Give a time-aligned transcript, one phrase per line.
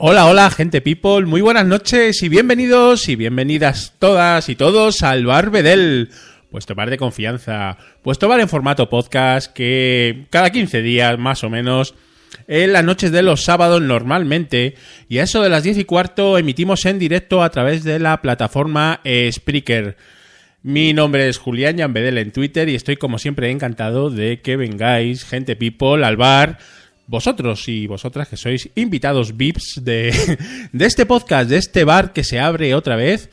[0.00, 5.26] Hola, hola, gente people, muy buenas noches y bienvenidos y bienvenidas todas y todos al
[5.26, 6.10] Bar Bedel,
[6.52, 11.50] vuestro bar de confianza, vuestro bar en formato podcast que cada 15 días más o
[11.50, 11.96] menos,
[12.46, 14.76] en las noches de los sábados normalmente,
[15.08, 18.22] y a eso de las 10 y cuarto emitimos en directo a través de la
[18.22, 19.96] plataforma Spreaker.
[20.62, 25.24] Mi nombre es Julián Yambedel en Twitter y estoy como siempre encantado de que vengáis,
[25.24, 26.58] gente people, al bar
[27.08, 30.14] vosotros y vosotras que sois invitados VIPs de,
[30.72, 33.30] de este podcast, de este bar que se abre otra vez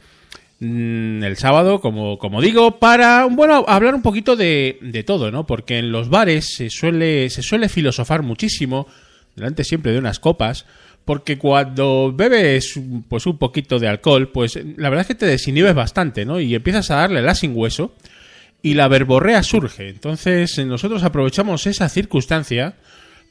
[0.60, 5.46] mm, el sábado, como, como digo, para bueno, hablar un poquito de, de todo, ¿no?
[5.46, 8.88] Porque en los bares se suele, se suele filosofar muchísimo,
[9.36, 10.66] delante siempre de unas copas,
[11.04, 12.80] porque cuando bebes
[13.10, 16.40] pues un poquito de alcohol, pues la verdad es que te desinhibes bastante, ¿no?
[16.40, 17.94] Y empiezas a darle la sin hueso
[18.62, 19.90] y la verborrea surge.
[19.90, 22.76] Entonces nosotros aprovechamos esa circunstancia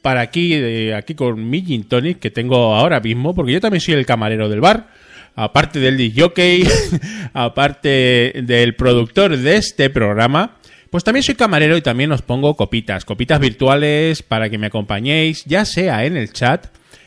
[0.05, 3.95] para aquí, aquí con mi gin tonic que tengo ahora mismo, porque yo también soy
[3.95, 4.89] el camarero del bar,
[5.35, 6.69] aparte del jockey,
[7.33, 10.59] aparte del productor de este programa,
[10.91, 15.43] pues también soy camarero y también os pongo copitas, copitas virtuales para que me acompañéis,
[15.47, 16.67] ya sea en el chat,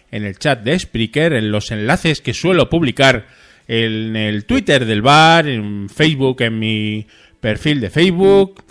[0.10, 3.28] en el chat de Spreaker, en los enlaces que suelo publicar
[3.68, 7.06] en el Twitter del bar, en Facebook, en mi
[7.40, 8.64] perfil de Facebook,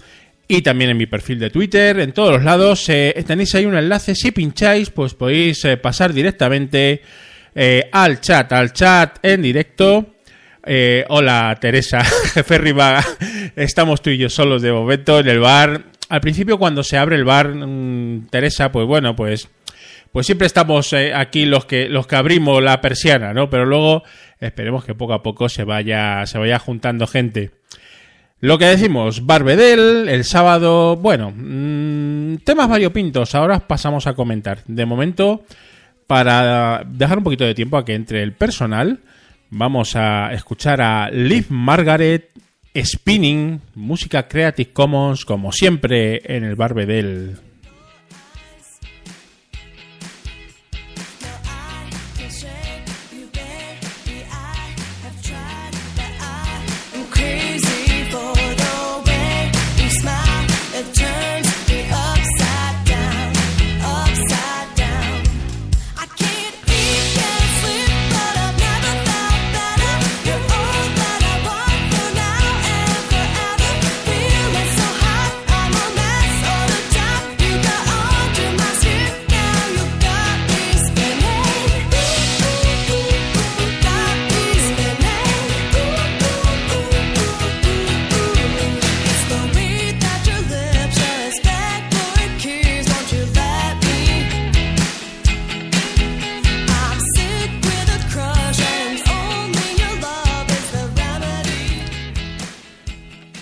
[0.48, 3.76] y también en mi perfil de Twitter, en todos los lados eh, tenéis ahí un
[3.76, 7.02] enlace, si pincháis pues podéis eh, pasar directamente
[7.54, 10.14] eh, al chat, al chat en directo.
[11.08, 13.04] hola Teresa, jefe Rivaga,
[13.56, 15.82] estamos tú y yo solos de momento en el bar.
[16.08, 19.48] Al principio cuando se abre el bar, mm, Teresa, pues bueno, pues
[20.12, 23.50] pues siempre estamos aquí los que los que abrimos la persiana, ¿no?
[23.50, 24.04] Pero luego
[24.38, 27.50] esperemos que poco a poco se vaya se vaya juntando gente.
[28.40, 34.62] Lo que decimos, Barbedel, el sábado, bueno, mmm, temas variopintos, ahora pasamos a comentar.
[34.66, 35.44] De momento,
[36.06, 39.00] para dejar un poquito de tiempo a que entre el personal,
[39.48, 42.30] vamos a escuchar a Liv Margaret
[42.76, 47.45] Spinning, música Creative Commons, como siempre en el Barbedel.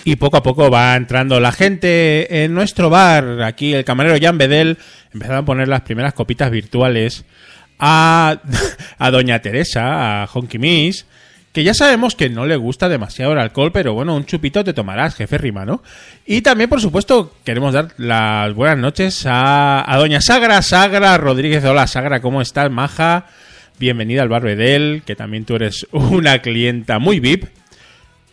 [0.05, 3.41] Y poco a poco va entrando la gente en nuestro bar.
[3.41, 4.77] Aquí el camarero Jan Bedel
[5.11, 7.25] empezó a poner las primeras copitas virtuales
[7.79, 8.37] a,
[9.11, 11.07] Doña Teresa, a Honky Miss,
[11.51, 14.73] que ya sabemos que no le gusta demasiado el alcohol, pero bueno, un chupito te
[14.73, 15.81] tomarás, jefe Rima, ¿no?
[16.27, 21.65] Y también, por supuesto, queremos dar las buenas noches a, a doña Sagra, Sagra Rodríguez.
[21.65, 23.25] Hola, Sagra, ¿cómo estás, maja?
[23.79, 27.45] Bienvenida al Barbedel, que también tú eres una clienta muy VIP.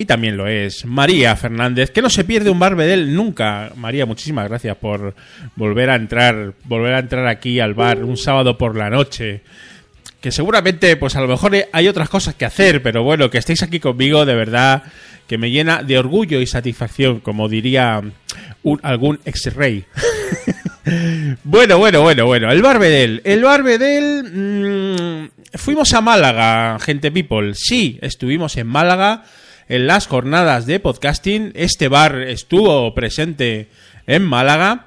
[0.03, 3.71] Y también lo es María Fernández, que no se pierde un Barbedel nunca.
[3.77, 5.15] María, muchísimas gracias por
[5.55, 9.43] volver a entrar, volver a entrar aquí al bar un sábado por la noche
[10.21, 13.63] que seguramente, pues a lo mejor hay otras cosas que hacer, pero bueno, que estéis
[13.63, 14.83] aquí conmigo, de verdad,
[15.29, 18.03] que me llena de orgullo y satisfacción, como diría
[18.83, 19.85] algún ex-rey.
[21.45, 23.23] bueno, bueno, bueno, bueno, el Barbedel.
[23.25, 24.25] El Barbedel...
[24.33, 27.53] Mmm, fuimos a Málaga, gente people.
[27.55, 29.23] Sí, estuvimos en Málaga
[29.69, 31.53] en las jornadas de podcasting.
[31.55, 33.69] Este bar estuvo presente
[34.07, 34.87] en Málaga.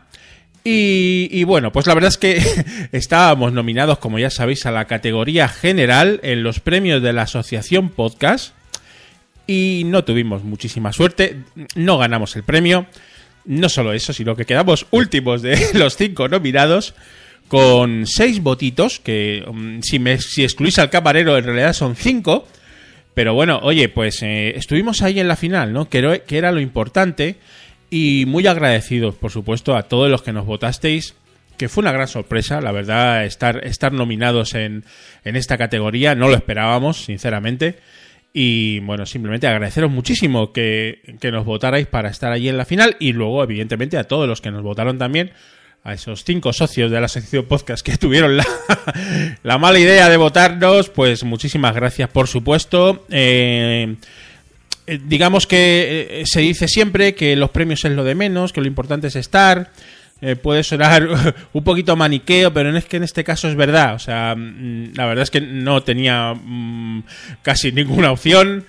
[0.68, 2.42] Y, bueno, pues la verdad es que
[2.92, 7.90] estábamos nominados, como ya sabéis, a la categoría general en los premios de la Asociación
[7.90, 8.56] Podcast.
[9.46, 11.38] Y no tuvimos muchísima suerte,
[11.76, 12.88] no ganamos el premio.
[13.46, 16.96] No solo eso, sino que quedamos últimos de los cinco nominados
[17.48, 22.48] con seis votitos, que um, si, me, si excluís al camarero en realidad son cinco.
[23.16, 25.90] Pero bueno, oye, pues eh, estuvimos ahí en la final, ¿no?
[25.90, 27.38] Que, que era lo importante.
[27.90, 31.16] Y muy agradecidos, por supuesto, a todos los que nos votasteis,
[31.58, 34.84] que fue una gran sorpresa, la verdad, estar, estar nominados en,
[35.24, 37.78] en esta categoría, no lo esperábamos, sinceramente.
[38.34, 42.98] Y bueno, simplemente agradeceros muchísimo que, que, nos votarais para estar allí en la final
[43.00, 45.32] y luego, evidentemente, a todos los que nos votaron también,
[45.86, 48.46] a esos cinco socios de la sección podcast que tuvieron la,
[49.44, 53.06] la mala idea de votarnos, pues muchísimas gracias, por supuesto.
[53.10, 53.96] Eh,
[54.88, 58.62] eh, digamos que eh, se dice siempre que los premios es lo de menos, que
[58.62, 59.72] lo importante es estar.
[60.22, 61.08] Eh, puede sonar
[61.54, 63.96] un poquito maniqueo, pero es que en este caso es verdad.
[63.96, 67.04] O sea, mm, la verdad es que no tenía mm,
[67.42, 68.66] casi ninguna opción.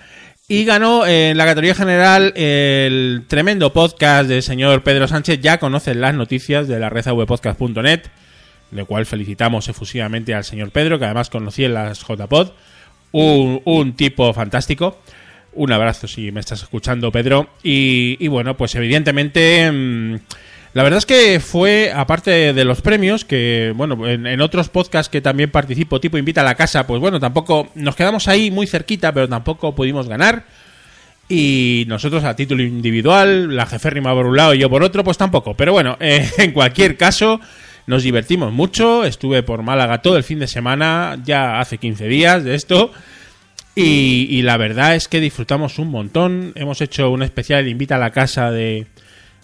[0.49, 5.41] Y ganó en la categoría general el tremendo podcast del señor Pedro Sánchez.
[5.41, 8.03] Ya conocen las noticias de la red webpodcast.net,
[8.71, 12.51] de cual felicitamos efusivamente al señor Pedro, que además conocí en las JPod.
[13.11, 15.01] Un, un tipo fantástico.
[15.51, 17.49] Un abrazo si me estás escuchando, Pedro.
[17.61, 19.69] Y, bueno, pues evidentemente...
[19.69, 20.15] Mm,
[20.73, 25.21] la verdad es que fue, aparte de los premios, que, bueno, en, otros podcasts que
[25.21, 29.11] también participo, tipo Invita a la Casa, pues bueno, tampoco nos quedamos ahí muy cerquita,
[29.11, 30.45] pero tampoco pudimos ganar.
[31.29, 35.17] Y nosotros a título individual, la jeférrima por un lado y yo por otro, pues
[35.17, 35.55] tampoco.
[35.55, 37.41] Pero bueno, eh, en cualquier caso,
[37.85, 39.03] nos divertimos mucho.
[39.03, 42.91] Estuve por Málaga todo el fin de semana, ya hace 15 días de esto.
[43.79, 46.51] Y, la verdad es que disfrutamos un montón.
[46.55, 48.87] Hemos hecho un especial Invita a la Casa de,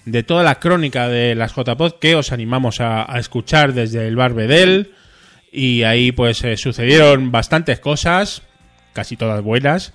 [0.05, 4.33] de toda la crónica de las JPod que os animamos a, escuchar desde el Bar
[4.33, 4.91] Bedel.
[5.51, 8.41] Y ahí pues eh, sucedieron bastantes cosas,
[8.93, 9.93] casi todas buenas.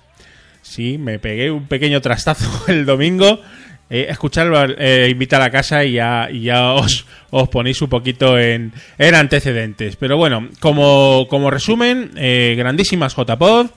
[0.61, 3.41] Sí, me pegué un pequeño trastazo el domingo.
[3.89, 8.37] Eh, escuchar eh, Invita a la Casa y ya, ya os, os, ponéis un poquito
[8.37, 9.95] en, en antecedentes.
[9.95, 13.67] Pero bueno, como, como resumen, eh, grandísimas JPod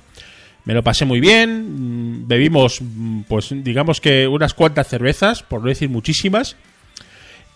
[0.65, 5.63] me lo pasé muy bien, mm, bebimos, mm, pues digamos que unas cuantas cervezas, por
[5.63, 6.57] no decir muchísimas,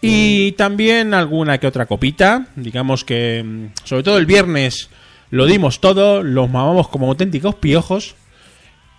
[0.00, 4.90] y también alguna que otra copita, digamos que mm, sobre todo el viernes
[5.30, 8.14] lo dimos todo, los mamamos como auténticos piojos,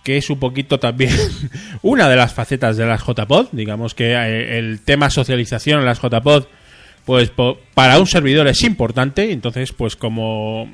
[0.04, 1.12] que es un poquito también
[1.82, 6.00] una de las facetas de las JPod, digamos que eh, el tema socialización en las
[6.00, 6.44] JPod
[7.04, 7.32] pues
[7.72, 10.70] para un servidor es importante, entonces pues como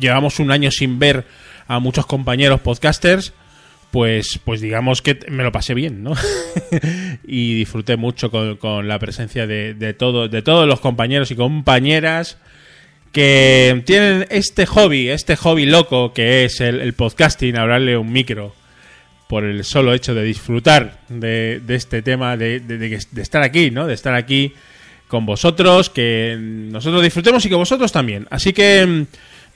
[0.00, 1.26] llevamos un año sin ver
[1.68, 3.32] a muchos compañeros podcasters,
[3.90, 6.14] pues, pues digamos que me lo pasé bien, ¿no?
[7.26, 12.38] y disfruté mucho con, la presencia de, de, todo, de todos los compañeros y compañeras
[13.12, 18.54] que tienen este hobby, este hobby loco que es el, podcasting, hablarle un micro
[19.28, 23.86] por el solo hecho de disfrutar de, este tema, de, de, estar aquí, ¿no?
[23.86, 24.54] De estar aquí
[25.06, 28.26] con vosotros, que nosotros disfrutemos y que vosotros también.
[28.30, 29.06] Así que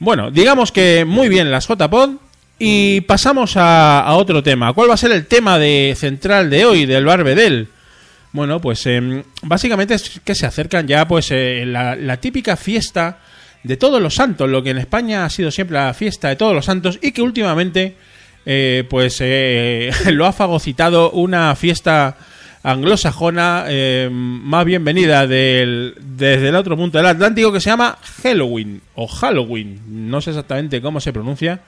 [0.03, 2.17] bueno, digamos que muy bien las JPod
[2.59, 4.73] y pasamos a, otro tema.
[4.73, 7.69] ¿Cuál va a ser el tema de central de hoy del Barbedel?
[8.33, 13.21] Bueno, pues em, básicamente es que se acercan ya pues eh, la, típica fiesta
[13.63, 16.53] de todos los santos, lo que en España ha sido siempre la fiesta de todos
[16.53, 17.95] los santos y que últimamente
[18.45, 22.17] eh, pues eh, lo ha fagocitado una fiesta
[22.63, 28.81] anglosajona eh, más bienvenida del, desde el otro punto del Atlántico que se llama Halloween
[28.95, 29.81] o Halloween.
[29.89, 31.61] No sé exactamente cómo se pronuncia.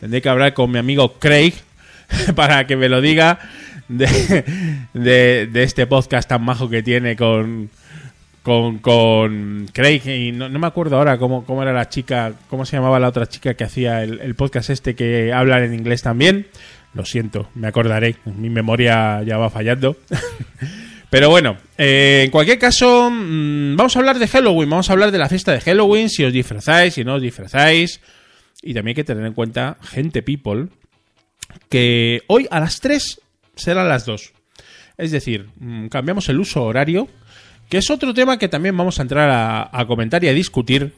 [0.00, 1.54] Tendré que hablar con mi amigo Craig
[2.36, 3.38] para que me lo diga
[3.88, 4.44] de,
[4.92, 7.70] de, este podcast tan majo que tiene con,
[8.42, 12.76] con, con Craig y no, me acuerdo ahora cómo, cómo, era la chica, cómo se
[12.76, 16.46] llamaba la otra chica que hacía el, podcast este que habla en inglés también.
[16.94, 19.96] Lo siento, me acordaré, mi memoria ya va fallando.
[21.10, 25.10] Pero bueno, eh, en cualquier caso, mm, vamos a hablar de Halloween, vamos a hablar
[25.10, 28.00] de la fiesta de Halloween, si os disfrazáis, si no os disfrazáis.
[28.62, 30.68] Y también hay que tener en cuenta, gente people,
[31.68, 33.20] que hoy a las 3
[33.54, 34.32] serán las 2.
[34.96, 37.08] Es decir, mm, cambiamos el uso horario
[37.68, 40.92] que es otro tema que también vamos a entrar a, comentar y a discutir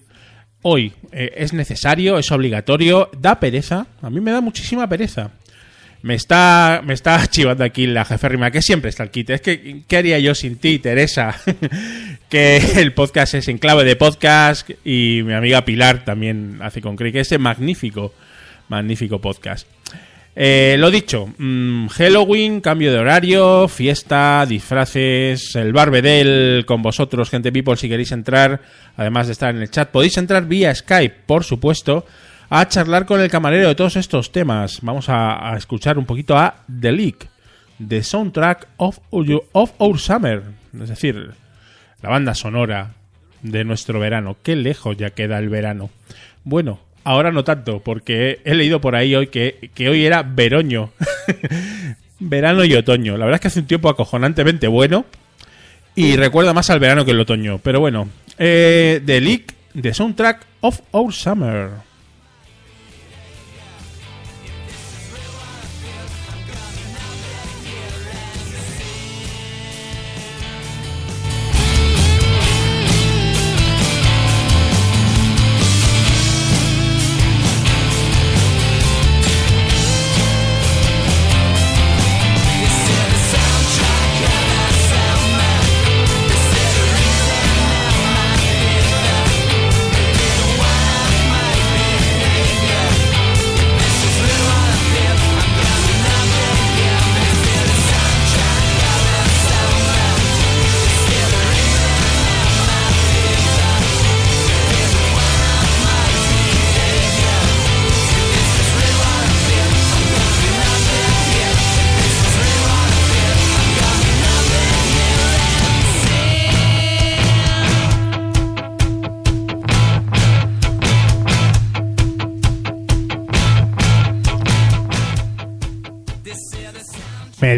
[0.63, 0.93] hoy.
[1.13, 5.31] Eh, es necesario, es obligatorio, da pereza, a mí me da muchísima pereza.
[6.07, 9.29] Me está, me está chivando aquí la jefe Rima, que siempre está el kit.
[9.31, 11.35] Es que, ¿qué haría yo sin ti, Teresa?
[12.29, 16.97] que el podcast es en clave de podcast y mi amiga Pilar también hace con
[16.97, 18.15] que ese magnífico,
[18.69, 19.67] magnífico podcast.
[20.37, 27.51] Eh, lo dicho, mm, Halloween, cambio de horario, fiesta, disfraces, el barbedel con vosotros, gente
[27.51, 28.61] people, si queréis entrar,
[28.97, 32.07] además de estar en el chat, podéis entrar vía Skype, por supuesto,
[32.49, 34.81] a charlar con el camarero de todos estos temas.
[34.83, 37.29] Vamos a, escuchar un poquito a The Leak,
[37.87, 40.43] The Soundtrack of, of Our Summer,
[40.81, 41.33] es decir,
[42.03, 42.95] la banda sonora
[43.43, 44.37] de nuestro verano.
[44.43, 45.91] Qué lejos ya queda el verano.
[46.45, 50.91] Bueno, Ahora no tanto, porque he leído por ahí hoy que, hoy era veroño.
[52.19, 53.17] verano y otoño.
[53.17, 55.07] La verdad es que hace un tiempo acojonantemente bueno.
[55.95, 57.61] Y recuerda más al verano que el otoño.
[57.63, 61.71] Pero bueno, eh, The Leak, The Soundtrack of Our Summer.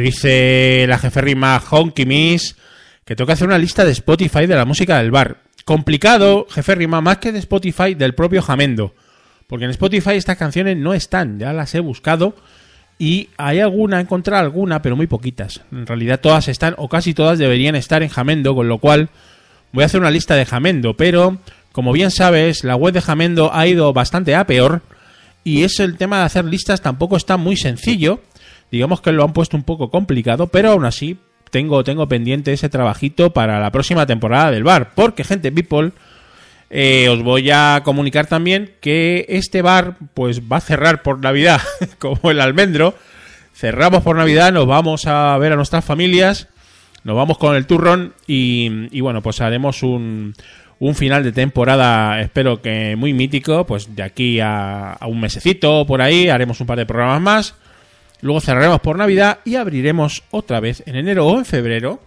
[0.09, 2.57] Dice la jefe rima Honky Miss
[3.05, 5.39] que tengo que hacer una lista de Spotify de la música del bar.
[5.65, 8.95] Complicado, jefe rima, más que de Spotify del propio Jamendo.
[9.47, 12.37] Porque en Spotify estas canciones no están, ya las he buscado.
[12.99, 15.63] Y hay alguna, he encontrado alguna, pero muy poquitas.
[15.73, 19.09] En realidad todas están, o casi todas deberían estar en Jamendo, con lo cual
[19.73, 20.95] voy a hacer una lista de Jamendo.
[20.95, 21.39] Pero,
[21.73, 24.83] como bien sabes, la web de Jamendo ha ido bastante a peor.
[25.45, 28.21] Y es el tema de hacer listas tampoco está muy sencillo
[28.71, 31.19] digamos que lo han puesto un poco complicado, pero aún así
[31.51, 34.93] tengo, tengo pendiente ese trabajito para la próxima temporada del bar.
[34.95, 35.93] Porque, gente, people,
[36.71, 41.61] eh, os voy a comunicar también que este bar pues va a cerrar por Navidad,
[41.99, 42.95] como el almendro.
[43.55, 46.49] Cerramos por Navidad, nos vamos a ver a nuestras familias,
[47.03, 50.35] nos vamos con el turrón y, bueno, pues haremos un,
[50.79, 55.85] un final de temporada, espero que muy mítico, pues de aquí a, a un mesecito
[55.87, 57.55] por ahí, haremos un par de programas más
[58.21, 62.01] Luego cerraremos por Navidad y abriremos otra vez en enero o en febrero.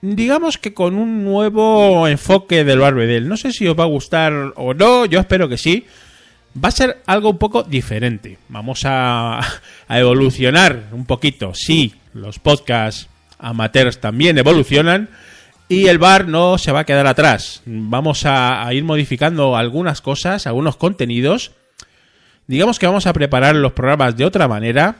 [0.00, 3.28] Digamos que con un nuevo enfoque del Barbedel.
[3.28, 5.86] No sé si os va a gustar o no, yo espero que sí.
[6.62, 8.38] Va a ser algo un poco diferente.
[8.48, 9.40] Vamos a,
[9.88, 11.52] evolucionar un poquito.
[11.54, 13.08] Sí, los podcasts
[13.38, 15.10] amateurs también evolucionan.
[15.68, 17.62] Y el bar no se va a quedar atrás.
[17.64, 21.52] Vamos a ir modificando algunas cosas, algunos contenidos
[22.46, 24.96] digamos que vamos a preparar los programas de otra manera.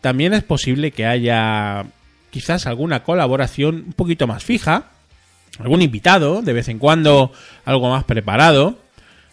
[0.00, 1.86] También es posible que haya
[2.30, 4.90] quizás alguna colaboración un poquito más fija,
[5.58, 7.32] algún invitado, de vez en cuando
[7.64, 8.78] algo más preparado.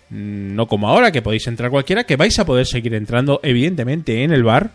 [0.09, 4.23] Mm, no como ahora, que podéis entrar cualquiera, que vais a poder seguir entrando, evidentemente,
[4.23, 4.71] en el bar.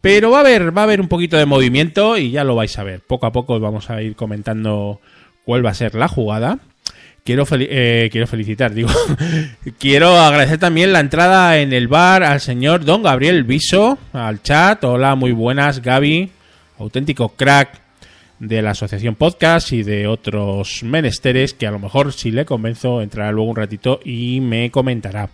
[0.00, 2.78] Pero va a haber, va a haber un poquito de movimiento y ya lo vais
[2.78, 3.00] a ver.
[3.00, 5.00] Poco a poco os vamos a ir comentando
[5.44, 6.58] cuál va a ser la jugada.
[7.26, 8.90] Quiero, eh, quiero felicitar, digo.
[9.78, 14.84] quiero agradecer también la entrada en el bar al señor Don Gabriel Viso, al chat.
[14.84, 16.28] Hola, muy buenas, Gaby.
[16.78, 17.80] Auténtico crack
[18.40, 23.00] de la asociación podcast y de otros menesteres que a lo mejor si le convenzo
[23.00, 25.30] entrará luego un ratito y me comentará.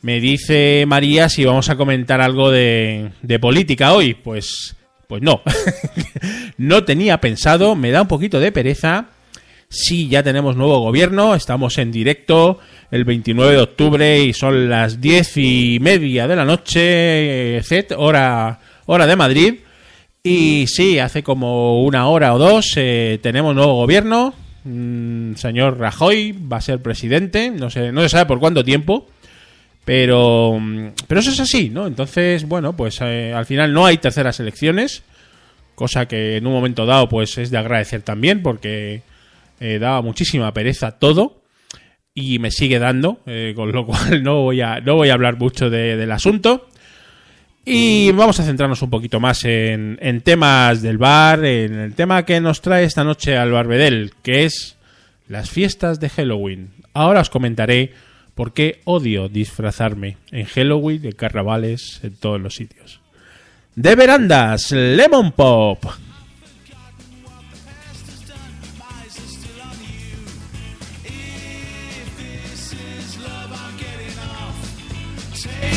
[0.00, 4.14] Me dice María si vamos a comentar algo de, de política hoy.
[4.14, 4.74] Pues,
[5.06, 5.42] pues no.
[6.56, 9.08] no tenía pensado, me da un poquito de pereza
[9.74, 12.60] Sí, ya tenemos nuevo gobierno, estamos en directo
[12.92, 18.60] el 29 de octubre y son las diez y media de la noche, Z, hora,
[18.86, 19.54] hora de Madrid.
[20.22, 24.32] Y sí, hace como una hora o dos eh, tenemos nuevo gobierno.
[24.62, 29.08] Mm, señor Rajoy va a ser presidente, no, sé, no se sabe por cuánto tiempo.
[29.84, 30.60] Pero,
[31.08, 31.88] pero eso es así, ¿no?
[31.88, 35.02] Entonces, bueno, pues eh, al final no hay terceras elecciones,
[35.74, 39.02] cosa que en un momento dado pues es de agradecer también porque
[39.60, 41.42] eh, daba muchísima pereza todo
[42.14, 45.38] y me sigue dando, eh, con lo cual no voy a, no voy a hablar
[45.38, 46.68] mucho del asunto.
[47.66, 52.26] Y vamos a centrarnos un poquito más en, en, temas del bar, en el tema
[52.26, 54.76] que nos trae esta noche al Barbedel, que es
[55.28, 56.72] las fiestas de Halloween.
[56.92, 57.92] Ahora os comentaré
[58.34, 63.00] por qué odio disfrazarme en Halloween, en carnavales, en todos los sitios.
[63.74, 65.84] De verandas, Lemon Pop.
[75.44, 75.73] Peace.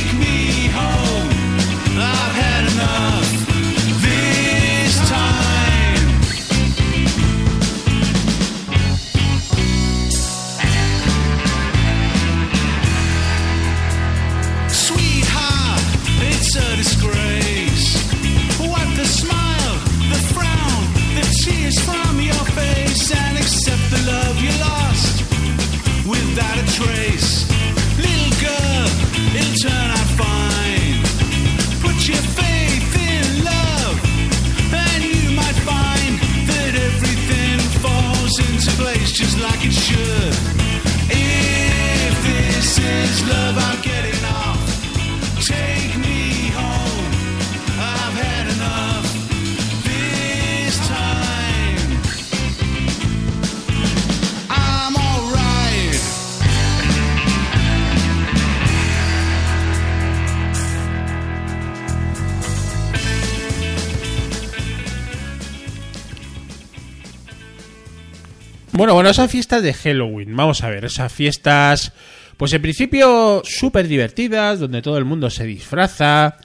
[68.87, 71.91] Bueno, bueno, esas fiestas de Halloween, vamos a ver, esas fiestas,
[72.37, 76.37] pues en principio súper divertidas, donde todo el mundo se disfraza,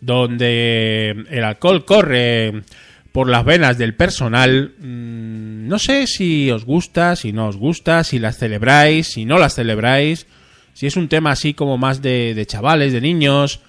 [0.00, 2.62] donde el alcohol corre
[3.10, 4.74] por las venas del personal.
[4.78, 9.36] Mm, no sé si os gusta, si no os gusta, si las celebráis, si no
[9.36, 10.28] las celebráis,
[10.74, 13.62] si es un tema así como más de, chavales, de niños.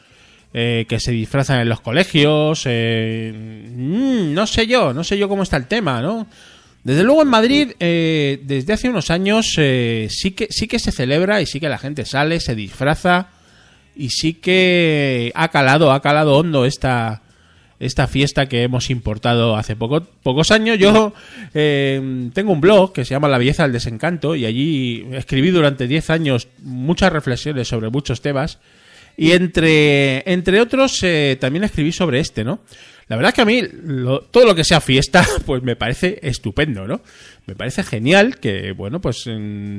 [0.54, 5.30] Eh, que se disfrazan en los colegios, eh, mm, no sé yo, no sé yo
[5.30, 6.28] cómo está el tema, ¿no?
[6.84, 10.92] Desde luego en Madrid, eh, desde hace unos años, eh, sí, que, sí que se
[10.92, 13.28] celebra y sí que la gente sale, se disfraza
[13.96, 17.22] y sí que ha calado, ha calado hondo esta,
[17.80, 20.80] esta fiesta que hemos importado hace poco, pocos años.
[20.80, 21.14] Yo
[21.54, 25.88] eh, tengo un blog que se llama La belleza del desencanto y allí escribí durante
[25.88, 28.58] 10 años muchas reflexiones sobre muchos temas
[29.18, 31.06] y entre, entre otros
[31.40, 32.62] también escribí sobre este, ¿no?
[33.08, 33.62] La verdad es que a mí
[34.32, 37.02] todo lo que sea fiesta, pues me parece estupendo, ¿no?
[37.46, 39.26] Me parece genial que, bueno, pues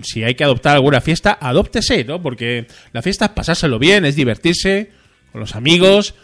[0.03, 2.21] si hay que adoptar alguna fiesta, adóptese, ¿no?
[2.23, 4.91] Porque la fiesta es pasárselo bien, es divertirse
[5.31, 6.15] con los amigos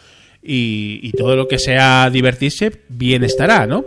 [0.41, 3.83] y, todo lo que sea divertirse, bien estará, ¿no?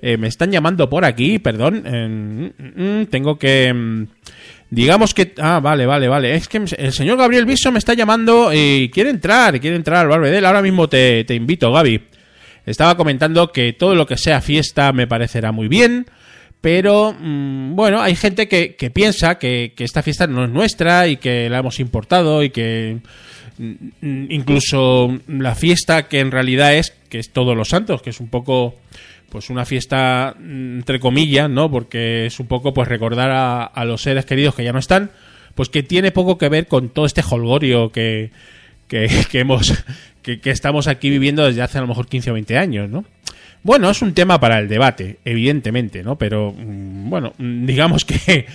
[0.00, 3.72] Eh, me están llamando por aquí, perdón, mm, mm, tengo que...
[3.72, 4.06] Mm,
[4.70, 5.34] digamos que...
[5.38, 6.34] Ah, vale, vale, vale.
[6.34, 10.08] Es que el señor Gabriel Viso me está llamando y quiere entrar, quiere entrar al
[10.08, 10.44] Barbedel.
[10.44, 12.00] Ahora mismo te, te invito, Gaby.
[12.68, 16.06] Estaba comentando que todo lo que sea fiesta me parecerá muy bien,
[16.60, 21.48] pero mm, bueno, hay gente que, piensa que, esta fiesta no es nuestra y que
[21.48, 22.98] la hemos importado y que
[23.56, 28.20] mm, incluso la fiesta que en realidad es, que es Todos los Santos, que es
[28.20, 28.74] un poco
[29.30, 31.70] pues una fiesta mm, entre comillas, ¿no?
[31.70, 35.10] Porque es un poco pues recordar a, a los seres queridos que ya no están,
[35.54, 38.30] pues que tiene poco que ver con todo este holgorio que,
[38.88, 39.72] que, hemos
[40.36, 43.04] que, estamos aquí viviendo desde hace a lo mejor 15 o 20 años, ¿no?
[43.62, 46.16] Bueno, es un tema para el debate, evidentemente, ¿no?
[46.16, 48.46] Pero, mm, bueno, mm, digamos que,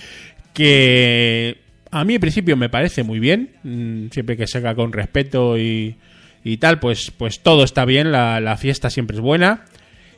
[0.54, 1.58] que
[1.90, 5.58] a mí en principio me parece muy bien, mm, siempre que se haga con respeto
[5.58, 5.96] y,
[6.42, 9.64] y tal, pues, pues todo está bien, la, la, fiesta siempre es buena.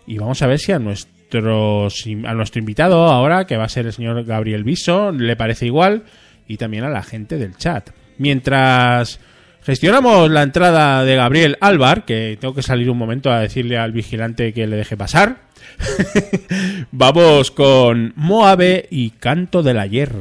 [0.06, 3.86] Y vamos a ver si a nuestros, a nuestro invitado ahora, que va a ser
[3.86, 6.04] el señor Gabriel Viso, le parece igual,
[6.46, 7.90] y también a la gente del chat.
[8.18, 9.20] Mientras
[9.66, 13.90] Gestionamos la entrada de Gabriel Álvar, que tengo que salir un momento a decirle al
[13.90, 15.38] vigilante que le deje pasar.
[16.92, 20.12] Vamos con Moabe y Canto del Ayer.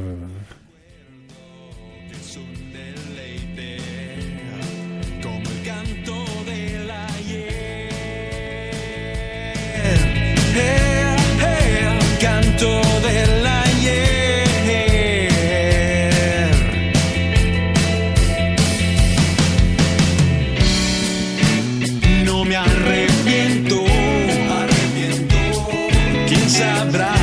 [12.20, 14.15] Canto del ayer.
[26.56, 27.15] sabrá.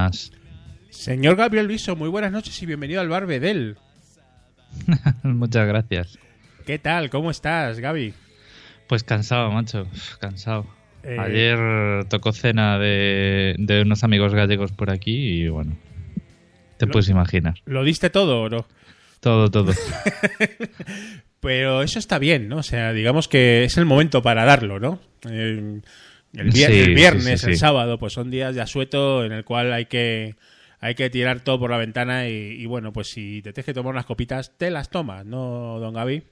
[0.00, 0.32] Buenas.
[0.88, 3.76] Señor Gabriel Luiso, muy buenas noches y bienvenido al Bar Bedel.
[5.22, 6.18] Muchas gracias.
[6.64, 7.10] ¿Qué tal?
[7.10, 8.14] ¿Cómo estás, Gaby?
[8.86, 9.86] Pues cansado, macho.
[10.18, 10.66] Cansado.
[11.02, 15.76] Eh, Ayer tocó cena de, de unos amigos gallegos por aquí y bueno,
[16.78, 17.56] te puedes imaginar.
[17.66, 18.66] ¿Lo diste todo o no?
[19.20, 19.74] Todo, todo.
[21.40, 22.56] Pero eso está bien, ¿no?
[22.56, 24.98] O sea, digamos que es el momento para darlo, ¿no?
[25.28, 25.82] Eh,
[26.34, 29.32] el, vier- Sí, el sí, viernes, sí, el sábado, pues son días de asueto en
[29.32, 30.36] el cual hay que
[30.82, 33.74] hay que tirar todo por la ventana y, y bueno, pues si te tienes que
[33.74, 36.22] tomar unas copitas, te las tomas, ¿no, don Gaby?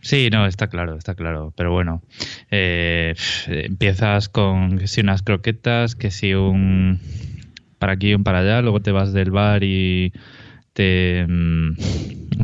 [0.00, 1.52] Sí, no, está claro, está claro.
[1.56, 2.02] Pero bueno,
[2.50, 3.14] eh,
[3.46, 7.00] empiezas con que si unas croquetas, que si un
[7.78, 10.12] para aquí, un para allá, luego te vas del bar y
[10.72, 11.74] te, mm,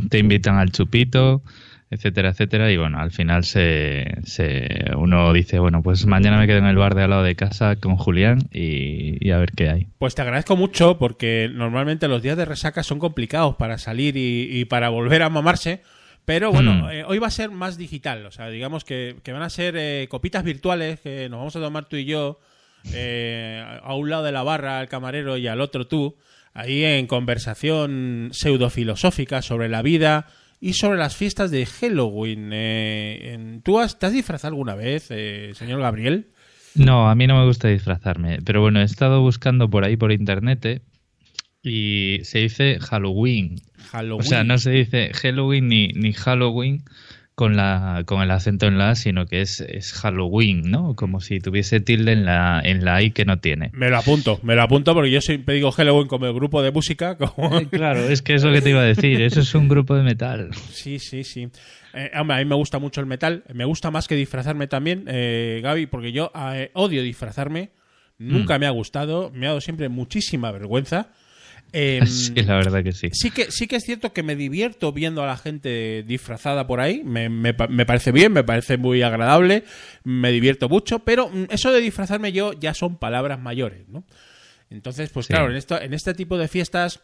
[0.09, 1.43] te invitan al chupito,
[1.91, 2.71] etcétera, etcétera.
[2.71, 6.75] Y bueno, al final se, se uno dice, bueno, pues mañana me quedo en el
[6.75, 9.87] bar de al lado de casa con Julián y, y a ver qué hay.
[9.99, 14.47] Pues te agradezco mucho porque normalmente los días de resaca son complicados para salir y,
[14.51, 15.81] y para volver a mamarse.
[16.25, 16.89] Pero bueno, Mm.
[16.89, 18.25] eh, hoy va a ser más digital.
[18.25, 21.59] O sea, digamos que, que van a ser eh, copitas virtuales que nos vamos a
[21.59, 22.39] tomar tú y yo.
[22.93, 26.15] eh, a un lado de la barra el camarero y al otro tú.
[26.53, 30.27] Ahí en conversación pseudofilosófica sobre la vida
[30.59, 32.49] y sobre las fiestas de Halloween.
[32.53, 36.27] Eh, en- ¿Tú has, te has disfrazado alguna vez, eh, señor Gabriel?
[36.75, 40.11] No, a mí no me gusta disfrazarme, pero bueno, he estado buscando por ahí por
[40.11, 40.81] internet
[41.63, 43.61] y se dice Halloween.
[43.91, 44.19] Halloween.
[44.19, 46.83] O sea, no se dice Halloween ni, ni Halloween
[47.35, 50.95] con la con el acento en la A, sino que es, es Halloween, ¿no?
[50.95, 53.71] Como si tuviese tilde en la en la I que no tiene.
[53.73, 56.71] Me lo apunto, me lo apunto porque yo siempre digo Halloween como el grupo de
[56.71, 57.17] música.
[57.35, 57.59] Como...
[57.59, 59.95] Eh, Claro, es que es lo que te iba a decir, eso es un grupo
[59.95, 60.49] de metal.
[60.71, 61.49] Sí, sí, sí.
[61.93, 63.43] Eh, hombre, a mí me gusta mucho el metal.
[63.53, 67.71] Me gusta más que disfrazarme también, eh, Gaby, porque yo eh, odio disfrazarme.
[68.17, 69.29] Nunca me ha gustado.
[69.33, 71.09] Me ha dado siempre muchísima vergüenza.
[71.77, 73.09] Eh, Sí, la verdad que sí.
[73.11, 76.79] Sí que, sí que es cierto que me divierto viendo a la gente disfrazada por
[76.79, 77.03] ahí.
[77.03, 79.63] Me, me me parece bien, me parece muy agradable.
[80.03, 80.99] Me divierto mucho.
[80.99, 84.05] Pero mm, eso de disfrazarme yo ya son palabras mayores, ¿no?
[84.69, 85.33] Entonces, pues Sí.
[85.33, 86.99] claro, en, esto, en este tipo de fiestas,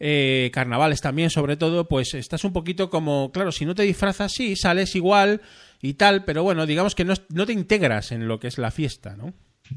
[0.00, 4.32] eh, carnavales también sobre todo, pues estás un poquito como, claro, si no te disfrazas,
[4.32, 5.40] sí, sales igual
[5.82, 8.70] y tal, pero bueno, digamos que no, no te integras en lo que es la
[8.70, 9.34] fiesta, ¿no?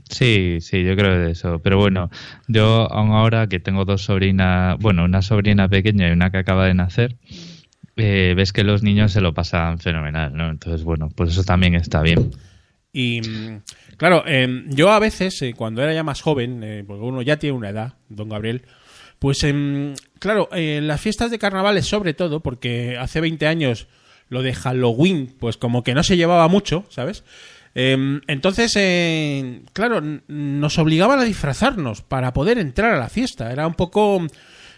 [0.09, 1.59] Sí, sí, yo creo de eso.
[1.59, 2.09] Pero bueno,
[2.47, 6.65] yo aún ahora que tengo dos sobrinas, bueno, una sobrina pequeña y una que acaba
[6.65, 7.17] de nacer,
[7.95, 10.49] eh, ves que los niños se lo pasan fenomenal, ¿no?
[10.49, 12.31] Entonces, bueno, pues eso también está bien.
[12.97, 13.19] Y
[13.97, 17.37] claro, eh, yo a veces, eh, cuando era ya más joven, eh, porque uno ya
[17.37, 18.61] tiene una edad, don Gabriel,
[19.19, 23.87] pues em, claro, en las fiestas de carnavales sobre todo, porque hace 20 años
[24.29, 27.25] lo de Halloween, pues como que no se llevaba mucho, ¿sabes?
[27.77, 33.51] Em, entonces, eh, claro, nos obligaban a disfrazarnos para poder entrar a la fiesta.
[33.51, 34.25] Era un poco,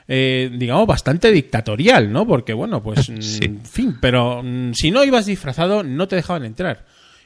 [0.07, 2.25] eh, digamos, bastante dictatorial, ¿no?
[2.25, 3.45] Porque, bueno, pues, Sí.
[3.45, 6.86] en fin, pero mm, si no ibas disfrazado, no te dejaban entrar.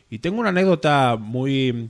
[0.09, 1.89] Y tengo una anécdota muy...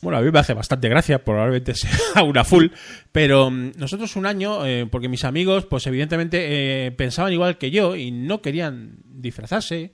[0.00, 2.68] Bueno, a mí me hace bastante gracia, probablemente sea una full,
[3.12, 7.70] pero mm, nosotros un año, eh, porque mis amigos, pues evidentemente eh, pensaban igual que
[7.70, 9.92] yo y no querían disfrazarse,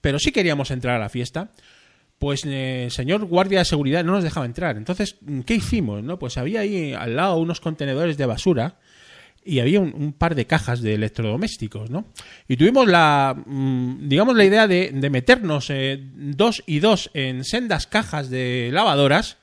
[0.00, 1.50] pero sí queríamos entrar a la fiesta,
[2.22, 4.76] pues eh, el señor guardia de seguridad no nos dejaba entrar.
[4.76, 6.04] Entonces, ¿qué hicimos?
[6.04, 8.78] no Pues había ahí al lado unos contenedores de basura
[9.44, 12.12] y había un, un par de cajas de electrodomésticos, ¿no?
[12.46, 17.42] Y tuvimos la, mm, digamos, la idea de, de meternos eh, dos y dos en
[17.42, 19.38] sendas cajas de lavadoras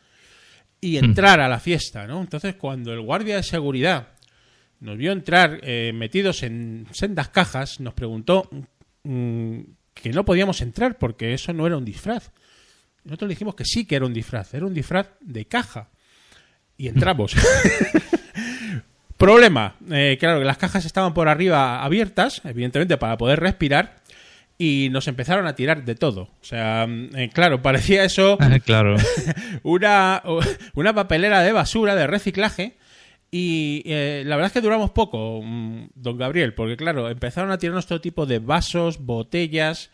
[0.80, 2.22] y entrar a la fiesta, ¿no?
[2.22, 4.14] Entonces, cuando el guardia de seguridad
[4.80, 8.50] nos vio entrar eh, metidos en sendas cajas, nos preguntó
[9.04, 9.60] mm,
[9.94, 12.32] que no podíamos entrar porque eso no era un disfraz.
[13.04, 15.90] Nosotros le dijimos que sí que era un disfraz, era un disfraz de caja.
[16.78, 17.36] Y entramos.
[19.18, 23.98] Problema, eh, claro, que las cajas estaban por arriba abiertas, evidentemente para poder respirar,
[24.58, 26.22] y nos empezaron a tirar de todo.
[26.22, 26.86] O sea,
[27.16, 28.96] eh, claro, parecía eso claro.
[29.64, 30.22] una,
[30.74, 32.78] una papelera de basura, de reciclaje.
[33.32, 37.58] Y eh, la verdad es que duramos poco, mm, don Gabriel, porque claro, empezaron a
[37.58, 39.92] tirarnos todo tipo de vasos, botellas,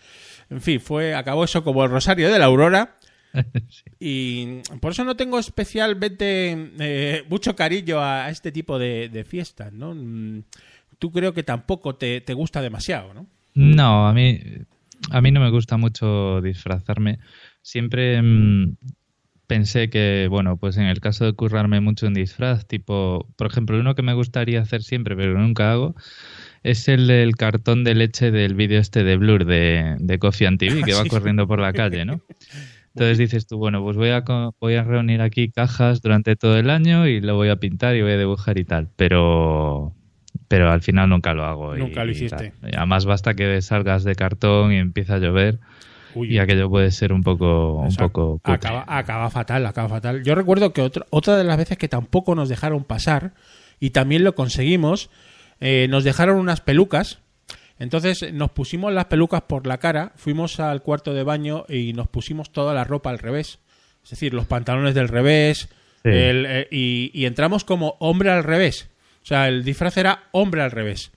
[0.49, 2.97] en fin, fue acabó eso como el rosario de la aurora.
[3.99, 9.23] Y por eso no tengo especialmente eh, mucho cariño a, a este tipo de, de
[9.25, 9.93] fiestas, ¿no?
[9.93, 10.43] Mm,
[10.99, 13.27] Tú creo que tampoco te, te gusta demasiado, ¿no?
[13.53, 14.39] No, a mí,
[15.11, 17.19] a mí no me gusta mucho disfrazarme.
[17.61, 18.77] Siempre mm,
[19.47, 23.79] pensé que, bueno, pues en el caso de currarme mucho un disfraz, tipo, por ejemplo,
[23.79, 25.95] uno que me gustaría hacer siempre, pero nunca hago,
[26.63, 30.57] es el del cartón de leche del vídeo este de Blur de, de Coffee and
[30.59, 31.09] TV, que va Sí.
[31.09, 32.21] corriendo por la calle, ¿no?
[32.93, 34.23] Entonces dices tú, bueno, pues voy a,
[34.61, 38.01] voy a reunir aquí cajas durante todo el año y lo voy a pintar y
[38.01, 38.87] voy a dibujar y tal.
[38.95, 39.93] Pero,
[40.47, 41.75] pero al final nunca lo hago.
[41.75, 42.53] Nunca lo hiciste.
[42.73, 45.59] además basta que salgas de cartón y empieza a llover.
[46.15, 50.23] Y aquello puede ser un poco, un poco acaba, acaba, fatal, acaba fatal.
[50.23, 53.33] Yo recuerdo que otra, otra de las veces que tampoco nos dejaron pasar,
[53.79, 55.09] y también lo conseguimos,
[55.59, 57.19] eh, nos dejaron unas pelucas.
[57.77, 62.07] Entonces nos pusimos las pelucas por la cara, fuimos al cuarto de baño y nos
[62.07, 63.59] pusimos toda la ropa al revés.
[64.03, 65.69] Es decir, los pantalones del revés.
[66.03, 68.89] Eh, y, entramos como hombre al revés.
[69.23, 71.11] O sea, el disfraz era hombre al revés.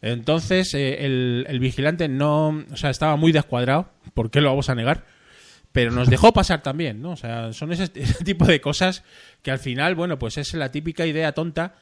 [0.00, 3.90] Entonces eh, el, vigilante no, o sea, estaba muy descuadrado.
[4.14, 5.04] ¿Por qué lo vamos a negar?
[5.72, 7.10] Pero nos dejó pasar también, ¿no?
[7.10, 9.04] O sea, son ese, ese tipo de cosas
[9.42, 11.74] que al final, bueno, pues es la típica idea tonta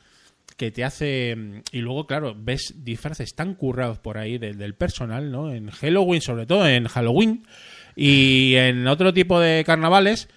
[0.56, 1.36] que te hace...
[1.72, 5.52] Y luego, claro, ves disfraces tan currados por ahí del, personal, ¿no?
[5.52, 7.46] En Halloween, sobre todo en Halloween,
[7.94, 10.28] y en otro tipo de carnavales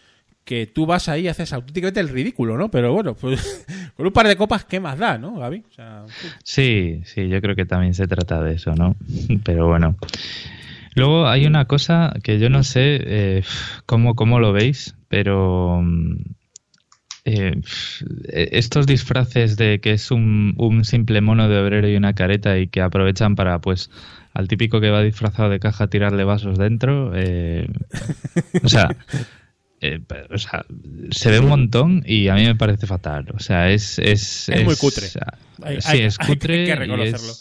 [0.49, 2.71] que tú vas ahí y haces auténticamente el ridículo, ¿no?
[2.71, 5.63] Pero bueno, pues con un par de copas, ¿qué más da, no, Gaby?
[6.43, 8.95] sí, sí, yo creo que también se trata de eso, ¿no?
[9.45, 9.95] Pero bueno.
[10.95, 13.43] Luego hay una cosa que yo no sé eh,
[13.85, 16.15] cómo, cómo lo veis, pero mm,
[17.25, 17.62] eh,
[18.51, 22.81] estos disfraces de que es un, simple mono de obrero y una careta y que
[22.81, 23.91] aprovechan para, pues,
[24.33, 27.67] al típico que va disfrazado de caja tirarle vasos dentro, eh,
[28.63, 28.89] o, sea,
[29.81, 30.65] eh, o sea,
[31.11, 33.27] se ve un montón y a mí me parece fatal.
[33.33, 33.99] O sea, es...
[33.99, 35.07] Es, muy cutre.
[35.07, 36.65] sí, es cutre.
[36.65, 37.33] que reconocerlo.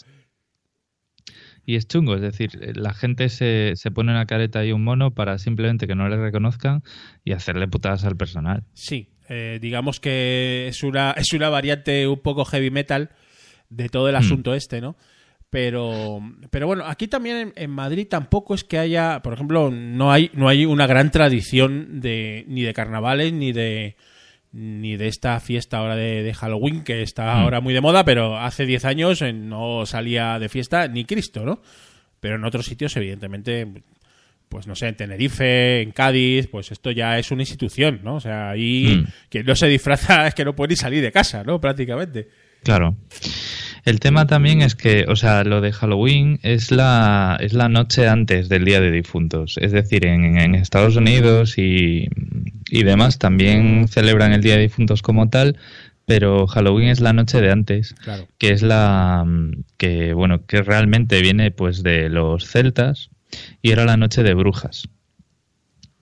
[1.65, 5.13] Y es, chungo, es decir, la gente se, se pone una careta y un mono
[5.13, 6.81] para simplemente que no le reconozcan
[7.23, 8.63] y hacerle putadas al personal.
[8.73, 13.11] Sí, eh, digamos que es una, es una variante un poco heavy metal
[13.69, 14.19] de todo el hmm.
[14.19, 14.97] asunto este, ¿no?
[15.49, 16.19] Pero,
[16.51, 20.47] pero bueno, aquí también en, Madrid tampoco es que haya, por ejemplo, no hay, no
[20.47, 23.95] hay una gran tradición de, ni de carnavales ni de,
[24.51, 27.39] ni de esta fiesta ahora de, Halloween que está hmm.
[27.39, 31.61] ahora muy de moda, pero hace 10 años no salía de fiesta ni Cristo, ¿no?
[32.19, 33.65] Pero en otros sitios, evidentemente,
[34.49, 38.15] pues no sé, en Tenerife, en Cádiz, pues esto ya es una institución, ¿no?
[38.15, 39.11] O sea, ahí mm.
[39.29, 41.59] quien no se disfraza es que no puede ni salir de casa, ¿no?
[41.59, 42.27] Prácticamente.
[42.63, 42.95] Claro.
[43.85, 48.07] El tema también es que, o sea, lo de Halloween es la, es la noche
[48.07, 49.57] antes del Día de Difuntos.
[49.61, 52.07] Es decir, en, en Estados Unidos y,
[52.69, 55.57] y demás también celebran el Día de Difuntos como tal,
[56.05, 57.95] pero Halloween es la noche de antes,
[58.37, 59.25] que es la
[59.77, 63.09] que bueno, que realmente viene pues de los celtas,
[63.61, 64.89] y era la noche de brujas.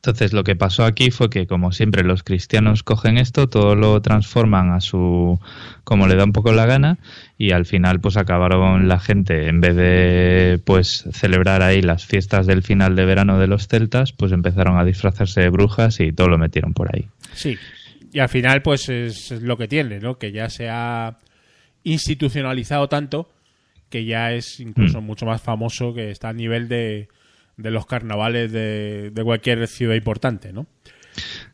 [0.08, 4.02] Entonces lo que pasó aquí fue que como siempre los cristianos cogen esto, todo lo
[4.02, 5.40] transforman a su
[5.84, 6.98] como le da un poco la gana
[7.38, 12.48] y al final pues acabaron la gente en vez de pues celebrar ahí las fiestas
[12.48, 16.30] del final de verano de los celtas, pues empezaron a disfrazarse de brujas y todo
[16.30, 17.08] lo metieron por ahí.
[17.34, 17.58] Sí.
[18.14, 20.18] Y al final pues es lo que tiene, ¿no?
[20.18, 21.18] Que ya se ha
[21.84, 23.30] institucionalizado tanto
[23.90, 25.06] que ya es incluso mm.
[25.06, 27.10] mucho más famoso que está a nivel de
[27.58, 30.68] de los carnavales de, cualquier ciudad importante, ¿no?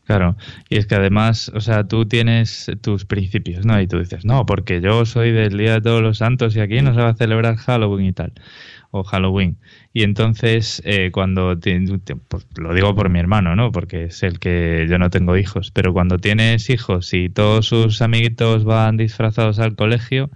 [0.04, 0.36] Claro,
[0.70, 3.80] y es que además, o sea, tú tienes tus principios, ¿no?
[3.80, 6.82] Y tú dices, no, porque yo soy del Día de Todos los Santos y aquí
[6.82, 8.34] no se va a celebrar Halloween y tal,
[8.92, 9.58] o Halloween.
[9.94, 11.58] Y entonces, eh, cuando,
[12.28, 13.72] pues, lo digo por mi hermano, ¿no?
[13.72, 18.02] Porque es el que yo no tengo hijos, pero cuando tienes hijos y todos sus
[18.02, 20.30] amiguitos van disfrazados al colegio,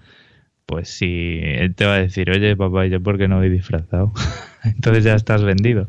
[0.68, 3.50] pues si él te va a decir, oye papá, ¿y yo por qué no voy
[3.50, 4.12] disfrazado?
[4.64, 5.88] Entonces ya estás vendido,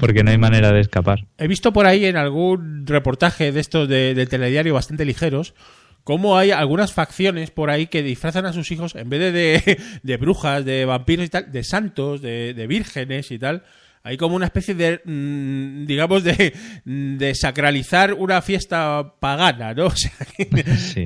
[0.00, 1.26] porque no hay manera de escapar.
[1.38, 5.54] He visto por ahí en algún reportaje de estos de, telediario bastante ligeros,
[6.02, 10.16] cómo hay algunas facciones por ahí que disfrazan a sus hijos, en vez de, de,
[10.16, 13.62] brujas, de vampiros y tal, de santos, de, de vírgenes y tal,
[14.06, 19.86] hay como una especie de, mm, digamos, de, de, sacralizar una fiesta pagana, ¿no?
[19.96, 20.12] O sea,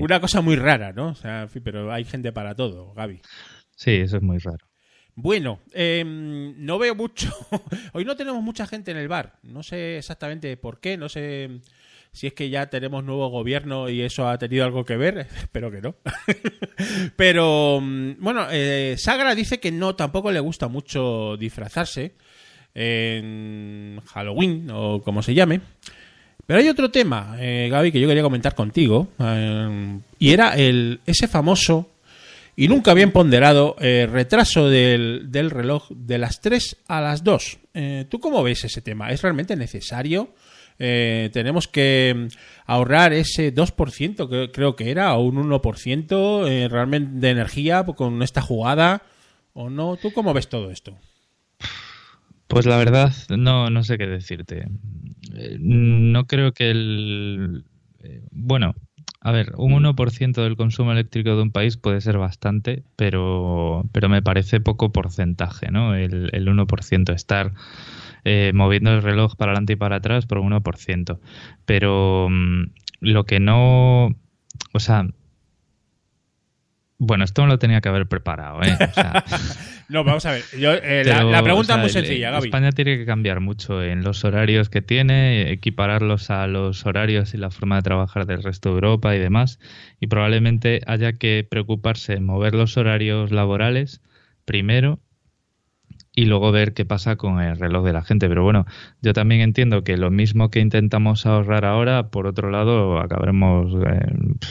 [0.00, 1.08] una cosa muy rara, ¿no?
[1.08, 3.22] O sea, pero hay gente para todo, Gaby.
[3.74, 4.66] Sí, eso es muy raro.
[5.14, 7.30] Bueno, em, no veo mucho.
[7.94, 9.38] Hoy no tenemos mucha gente en el bar.
[9.44, 10.98] No sé exactamente por qué.
[10.98, 11.60] No sé
[12.12, 15.18] si es que ya tenemos nuevo gobierno y eso ha tenido algo que ver.
[15.38, 15.96] Espero que no.
[17.16, 22.16] Pero mm, bueno, eh, Sagra dice que no, tampoco le gusta mucho disfrazarse
[22.74, 25.60] en Halloween o como se llame.
[26.50, 30.98] Pero hay otro tema, eh, Gaby, que yo quería comentar contigo, eh, y era el,
[31.06, 31.92] ese famoso
[32.56, 37.58] y nunca bien ponderado eh, retraso del, del, reloj de las 3 a las 2.
[38.08, 39.12] ¿Tú cómo ves ese tema?
[39.12, 40.34] ¿Es realmente necesario?
[40.76, 42.26] tenemos que
[42.66, 48.40] ahorrar ese 2%, que creo que era, o un 1% realmente de energía con esta
[48.42, 49.02] jugada,
[49.52, 49.96] ¿o no?
[49.98, 50.96] ¿Tú cómo ves todo esto?
[52.50, 54.66] Pues la verdad, no, no sé qué decirte.
[55.34, 57.64] Eh, no creo que el...
[58.02, 58.74] Eh, bueno,
[59.20, 64.08] a ver, un 1% del consumo eléctrico de un país puede ser bastante, pero, pero
[64.08, 65.94] me parece poco porcentaje, ¿no?
[65.94, 67.52] El, el 1% estar
[68.24, 71.20] eh, moviendo el reloj para adelante y para atrás por un 1%.
[71.66, 72.64] Pero mm,
[73.00, 74.16] lo que no...
[74.72, 75.06] O sea,
[77.02, 78.76] bueno, esto no lo tenía que haber preparado, ¿eh?
[79.88, 80.44] no, vamos a ver.
[80.52, 82.48] Eh, la, pregunta es muy sencilla, Gaby.
[82.48, 87.38] España tiene que cambiar mucho en los horarios que tiene, equipararlos a los horarios y
[87.38, 89.58] la forma de trabajar del resto de Europa y demás.
[89.98, 94.02] Y probablemente haya que preocuparse en mover los horarios laborales
[94.44, 95.00] primero
[96.20, 98.28] y luego ver qué pasa con el reloj de la gente.
[98.28, 98.66] Pero bueno,
[99.00, 104.00] yo también entiendo que lo mismo que intentamos ahorrar ahora, por otro lado, acabaremos eh,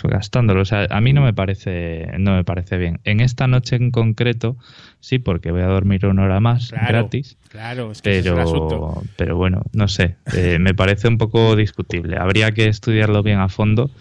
[0.04, 0.62] gastándolo.
[0.62, 3.02] O sea, a mí no me parece, no me parece bien.
[3.04, 4.58] En esta noche en concreto,
[5.00, 7.38] sí, porque voy a dormir una hora más gratis.
[7.50, 12.18] Claro, es que pero, pero bueno, no sé, eh, me parece un poco discutible.
[12.18, 13.92] Habría que estudiarlo bien a fondo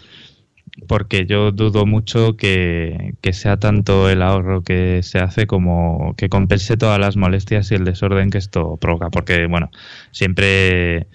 [0.87, 6.77] porque yo dudo mucho que, sea tanto el ahorro que se hace como que compense
[6.77, 9.69] todas las molestias y el desorden que esto provoca, porque bueno,
[10.11, 11.07] siempre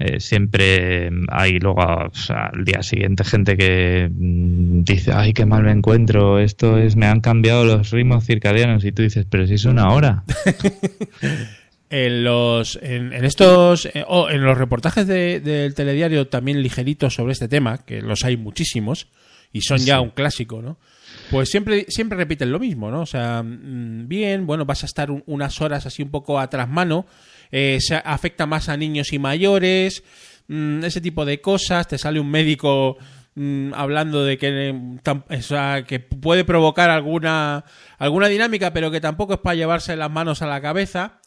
[0.00, 5.72] eh, siempre hay luego al día siguiente gente que mm, dice, ay, qué mal me
[5.72, 9.64] encuentro, esto es, me han cambiado los ritmos circadianos y tú dices, pero si es
[9.64, 10.24] una hora.
[11.90, 17.78] en los en, estos eh, en los reportajes del telediario también ligeritos sobre este tema
[17.78, 19.08] que los hay muchísimos
[19.52, 20.78] y son ya un clásico no
[21.30, 25.10] pues siempre siempre repiten lo mismo no o sea mm, bien bueno vas a estar
[25.10, 27.06] unas horas así un poco atrás mano
[27.52, 30.02] eh, se afecta más a niños y mayores
[30.48, 32.96] mm, ese tipo de cosas te sale un médico
[33.34, 34.98] mm, hablando de que,
[35.86, 37.64] que puede provocar alguna
[37.98, 41.20] alguna dinámica pero que tampoco es para llevarse las manos a la cabeza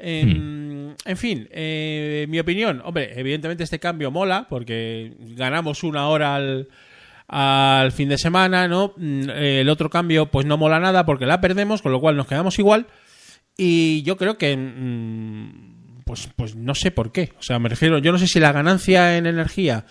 [0.00, 6.68] en, fin, eh, mi opinión, hombre, evidentemente este cambio mola porque ganamos una hora al,
[7.28, 8.94] al fin de semana, ¿no?
[8.96, 12.26] Mm, el otro cambio pues no mola nada porque la perdemos, con lo cual nos
[12.26, 12.86] quedamos igual.
[13.56, 14.56] Y yo creo que...
[14.56, 15.70] Mm,
[16.10, 17.32] pues, pues no sé por qué.
[17.38, 19.84] O sea, me refiero, yo no sé si la ganancia en energía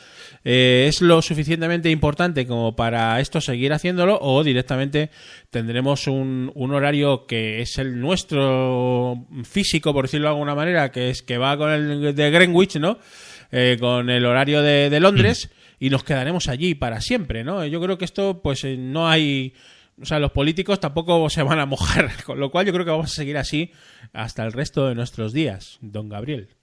[0.44, 5.10] eh, es lo suficientemente importante como para esto seguir haciéndolo o directamente
[5.50, 11.10] tendremos un, un, horario que es el nuestro físico, por decirlo de alguna manera, que
[11.10, 12.98] es que va con el de Greenwich, ¿no?
[13.52, 15.50] Eh, con el horario de, Londres
[15.80, 17.66] y nos quedaremos allí para siempre, ¿no?
[17.66, 19.54] Yo creo que esto, pues eh, no hay...
[20.00, 22.92] O sea, los políticos tampoco se van a mojar, con lo cual yo creo que
[22.92, 23.72] vamos a seguir así
[24.14, 26.59] hasta el resto de nuestros días, don Gabriel.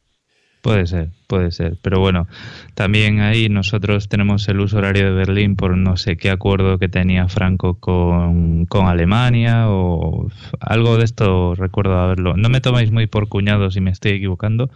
[0.67, 1.77] Puede ser, puede ser.
[1.81, 2.27] Pero bueno,
[2.75, 6.89] también ahí nosotros tenemos el uso horario de Berlín por no sé qué acuerdo que
[6.89, 12.37] tenía Franco con, Alemania o algo de esto recuerdo haberlo.
[12.37, 14.69] No me tomáis muy por cuñado si me estoy equivocando,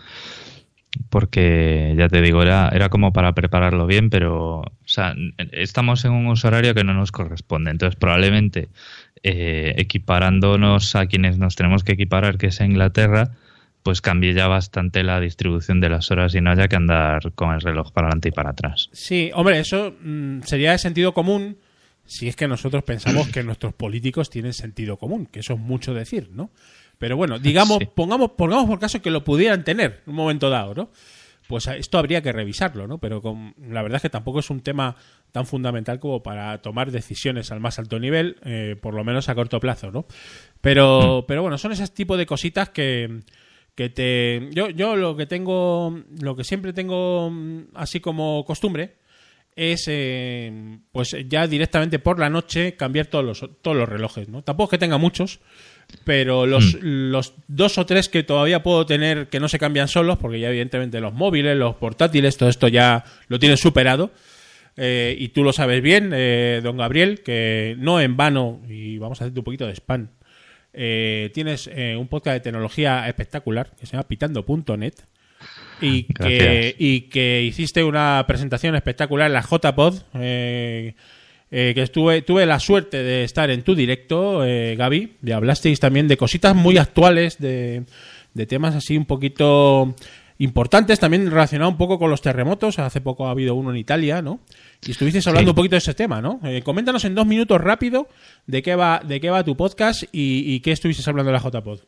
[1.08, 4.62] porque ya te digo, era, era como para prepararlo bien, pero
[5.50, 7.72] estamos en un uso horario que no nos corresponde.
[7.72, 8.68] Entonces probablemente
[9.24, 13.32] eh, equiparándonos a quienes nos tenemos que equiparar, que es Inglaterra,
[13.82, 17.54] pues cambie ya bastante la distribución de las horas y no haya que andar con
[17.54, 18.90] el reloj para adelante y para atrás.
[18.92, 21.58] Sí, hombre, eso mm, sería de sentido común
[22.04, 25.94] si es que nosotros pensamos que nuestros políticos tienen sentido común, que eso es mucho
[25.94, 26.50] decir, ¿no?
[26.98, 30.74] Pero bueno, digamos, pongamos, pongamos por caso que lo pudieran tener en un momento dado,
[30.74, 30.90] ¿no?
[31.48, 32.98] Pues esto habría que revisarlo, ¿no?
[32.98, 34.96] Pero con, la verdad es que tampoco es un tema
[35.32, 39.34] tan fundamental como para tomar decisiones al más alto nivel, eh, por lo menos a
[39.34, 40.06] corto plazo, ¿no?
[40.60, 41.26] Pero, mm.
[41.26, 43.20] pero bueno, son ese tipo de cositas que,
[43.74, 48.96] que te yo yo lo que tengo lo que siempre tengo mm, así como costumbre
[49.56, 54.42] es eh, pues ya directamente por la noche cambiar todos los todos los relojes no
[54.42, 55.40] tampoco es que tenga muchos
[56.04, 57.10] pero los, mm.
[57.10, 60.48] los dos o tres que todavía puedo tener que no se cambian solos porque ya
[60.48, 64.10] evidentemente los móviles los portátiles todo esto ya lo tienen superado
[64.76, 69.20] eh, y tú lo sabes bien eh, don Gabriel que no en vano y vamos
[69.20, 70.08] a hacerte un poquito de spam
[70.72, 74.94] eh, tienes eh, un podcast de tecnología espectacular que se llama pitando.net
[75.80, 80.02] y que, y que hiciste una presentación espectacular en la JPod.
[80.14, 80.94] Eh,
[81.52, 86.06] eh, que estuve, tuve la suerte de estar en tu directo, Gaby, y hablasteis también
[86.06, 87.82] de cositas muy actuales, de,
[88.34, 89.96] de temas así un poquito
[90.40, 92.78] importantes, también relacionado un poco con los terremotos.
[92.78, 94.40] Hace poco ha habido uno en Italia, ¿no?
[94.86, 96.40] Y estuviste hablando un poquito de ese tema, ¿no?
[96.42, 98.08] Eh, coméntanos en dos minutos rápido
[98.46, 101.80] de qué va, de qué va tu podcast y, qué estuviste hablando de la JPod.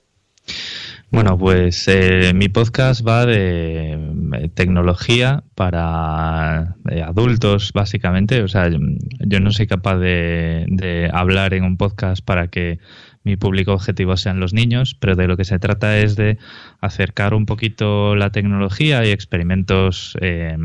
[1.11, 8.43] Bueno, pues eh, mi podcast va de eh, tecnología para adultos, básicamente.
[8.43, 12.79] O sea, yo no soy capaz de, de, hablar en un podcast para que
[13.25, 16.39] mi público objetivo sean los niños, pero de lo que se trata es de
[16.81, 20.57] acercar un poquito la tecnología y experimentos eh,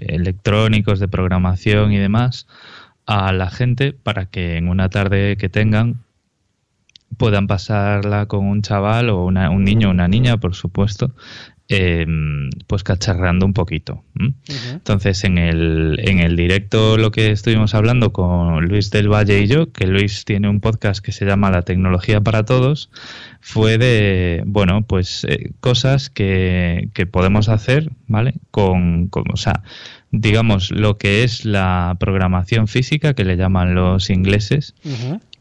[0.00, 2.46] electrónicos de programación y demás
[3.06, 6.04] a la gente para que en una tarde que tengan
[7.16, 11.12] puedan pasarla con un chaval o un niño o una niña, por supuesto,
[11.70, 14.02] Em, pues cacharrando un poquito.
[14.72, 19.48] Entonces, en el, en el directo lo que estuvimos hablando con Luis del Valle y
[19.48, 22.90] yo, que Luis tiene un podcast que se llama La tecnología para todos,
[23.42, 28.32] fue de, bueno, pues eh, cosas que, que, podemos hacer, ¿vale?
[28.50, 29.62] Con, con, o sea,
[30.10, 34.74] digamos, lo que es la programación física, que le llaman los ingleses,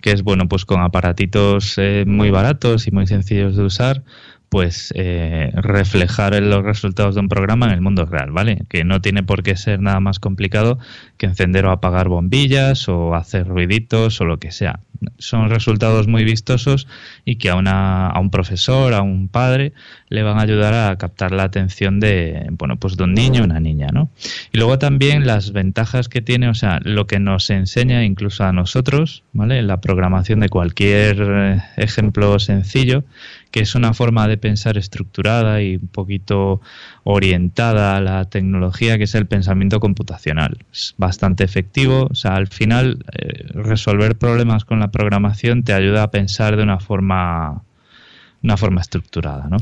[0.02, 4.04] que es, bueno, pues con aparatitos eh, muy baratos y muy sencillos de usar,
[4.50, 8.64] pues eh, reflejar los resultados de un programa en el mundo real, ¿vale?
[8.70, 10.80] Que no tiene por qué ser nada más complicado
[11.18, 14.80] que encender o apagar bombillas o hacer ruiditos o lo que sea.
[15.20, 16.88] Son resultados muy vistosos
[17.24, 19.74] y que a, una, a un profesor, a un padre,
[20.10, 23.46] le van a ayudar a captar la atención de, bueno, pues de un niño o
[23.46, 24.10] una niña, ¿no?
[24.52, 28.54] Y luego también las ventajas que tiene, o sea, lo que nos enseña incluso a
[28.54, 29.62] nosotros, ¿vale?
[29.62, 33.04] La programación de cualquier eh, ejemplo sencillo
[33.58, 36.62] que es una forma de pensar estructurada y un poquito
[37.04, 40.60] orientada a la tecnología, que es el pensamiento computacional.
[40.72, 46.04] Es bastante efectivo, o sea, al final eh, resolver problemas con la programación te ayuda
[46.04, 47.64] a pensar de una forma
[48.44, 49.58] una forma estructurada, ¿no?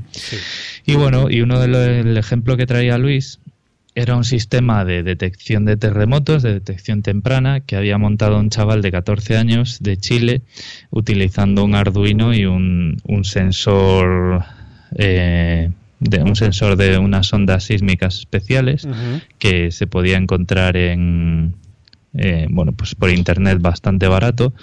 [0.86, 3.40] Y bueno, y uno del ejemplo que traía Luis
[3.96, 8.82] era un sistema de detección de terremotos, de detección temprana, que había montado un chaval
[8.82, 10.42] de 14 años de Chile
[10.92, 14.44] utilizando un Arduino y un, sensor
[14.98, 15.72] eh,
[16.02, 18.86] de un sensor de unas ondas sísmicas especiales
[19.40, 21.56] que se podía encontrar en
[22.18, 24.54] eh, bueno pues por internet bastante barato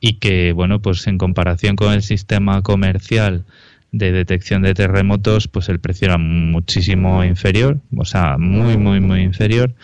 [0.00, 3.44] y que bueno pues en comparación con el sistema comercial
[3.92, 9.20] de detección de terremotos, pues el precio era muchísimo inferior, o sea, muy, muy, muy
[9.20, 9.74] inferior.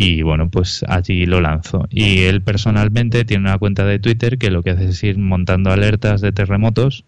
[0.00, 1.86] Y bueno, pues allí lo lanzo.
[1.90, 5.72] Y él personalmente tiene una cuenta de Twitter que lo que hace es ir montando
[5.72, 7.04] alertas de terremotos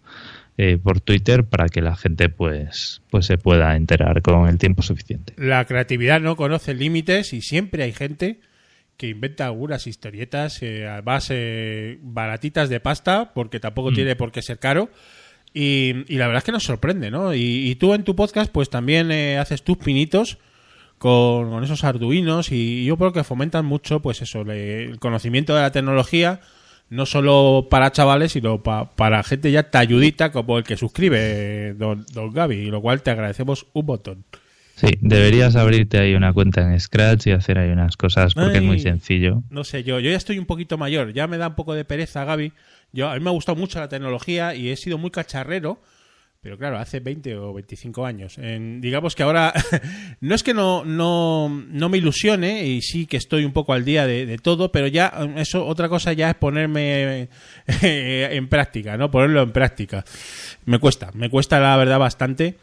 [0.59, 4.83] eh, por Twitter para que la gente pues, pues se pueda enterar con el tiempo
[4.83, 5.35] suficiente.
[5.37, 8.41] La creatividad no conoce límites y siempre hay gente
[8.97, 13.95] que inventa algunas historietas, eh, además eh, baratitas de pasta, porque tampoco mm.
[13.95, 14.91] tiene por qué ser caro
[15.53, 17.35] y, la verdad es que nos sorprende, ¿no?
[17.35, 20.39] Y, tú en tu podcast, pues también eh, haces tus pinitos
[20.99, 25.73] con, esos arduinos y, yo creo que fomentan mucho, pues eso, el conocimiento de la
[25.73, 26.41] tecnología,
[26.89, 32.33] no solo para chavales, sino para gente ya talludita como el que suscribe, don, don
[32.33, 34.25] Gaby, lo cual te agradecemos un montón.
[34.81, 38.63] Sí, deberías abrirte ahí una cuenta en Scratch y hacer ahí unas cosas porque es
[38.63, 39.43] muy sencillo.
[39.51, 41.85] No sé, yo, yo ya estoy un poquito mayor, ya me da un poco de
[41.85, 42.53] pereza, Gaby,
[42.93, 45.81] yo, a mí me ha gustado mucho la tecnología y he sido muy cacharrero,
[46.43, 48.37] pero claro, hace 20 o 25 años.
[48.81, 49.53] digamos que ahora
[50.21, 53.85] no es que no, no, no, me ilusione y sí que estoy un poco al
[53.85, 57.29] día de, todo, pero ya eso otra cosa ya es ponerme
[57.83, 59.11] en práctica, ¿no?
[59.11, 60.03] Ponerlo en práctica.
[60.65, 62.57] Me cuesta, me cuesta la verdad bastante.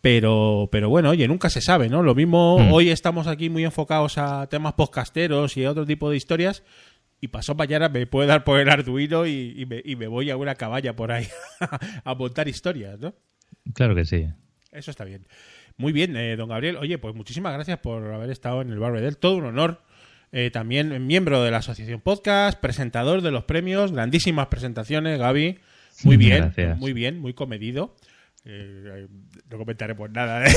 [0.00, 2.02] Pero, pero bueno, oye, nunca se sabe, ¿no?
[2.02, 2.72] Lo mismo, mm.
[2.72, 6.62] hoy estamos aquí muy enfocados a temas podcasteros y a otro tipo de historias,
[7.20, 10.96] y pasó mañana me puede dar por el Arduino y, me, voy a una caballa
[10.96, 11.28] por ahí
[12.04, 13.14] a montar historias, ¿no?
[13.74, 14.26] Claro que sí.
[14.72, 15.26] Eso está bien.
[15.76, 16.76] Muy bien, eh, don Gabriel.
[16.76, 19.16] Oye, pues muchísimas gracias por haber estado en el Barbedel.
[19.16, 19.82] Todo un honor.
[20.32, 25.58] Eh, también miembro de la Asociación Podcast, presentador de los premios, grandísimas presentaciones, Gaby.
[26.04, 27.96] Muy bien, muy bien, muy comedido.
[28.44, 29.08] Eh,
[29.50, 30.46] no comentaré por nada.
[30.46, 30.52] ¿eh?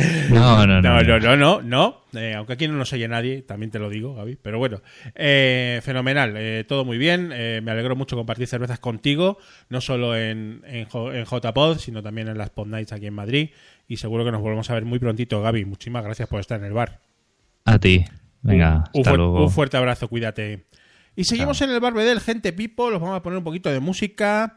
[0.30, 1.02] No, no, no.
[1.02, 2.00] No, no, no, no.
[2.14, 4.36] Eh, aunque aquí no nos oye nadie, también te lo digo, Gaby.
[4.40, 4.80] Pero bueno,
[5.14, 6.34] eh, fenomenal.
[6.36, 7.28] Eh, todo muy bien.
[7.28, 9.38] me alegro mucho compartir cervezas contigo,
[9.68, 13.50] no solo en, en, JPod, sino también en las Pod Nights aquí en Madrid.
[13.88, 15.64] Y seguro que nos volvemos a ver muy prontito, Gaby.
[15.64, 17.00] Muchísimas gracias por estar en el bar.
[17.64, 18.04] A ti.
[18.42, 19.44] Venga, un, hasta luego.
[19.44, 20.66] un fuerte abrazo, cuídate.
[21.16, 22.90] Y seguimos en el bar Bedel, gente people.
[22.90, 24.56] Los vamos a poner un poquito de música.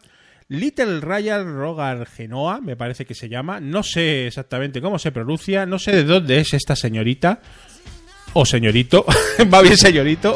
[0.49, 3.59] Little Royal Rogar Genoa, me parece que se llama.
[3.59, 7.41] No sé exactamente cómo se pronuncia, no sé de dónde es esta señorita.
[8.33, 9.05] O señorito.
[9.53, 10.35] Va bien, señorito.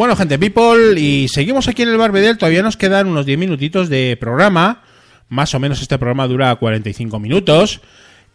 [0.00, 2.38] Bueno, gente people, y seguimos aquí en el Barbedel.
[2.38, 4.80] Todavía nos quedan unos 10 minutitos de programa.
[5.28, 7.82] Más o menos este programa dura 45 minutos.